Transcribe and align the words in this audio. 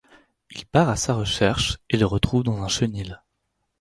Il 0.49 0.65
part 0.65 0.89
à 0.89 0.95
sa 0.95 1.13
recherche 1.13 1.77
et 1.91 1.95
le 1.95 2.07
retrouve 2.07 2.41
dans 2.41 2.63
un 2.63 2.67
chenil. 2.67 3.21